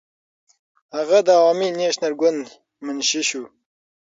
[0.97, 2.41] هغه د عوامي نېشنل ګوند
[2.85, 3.43] منشي شو.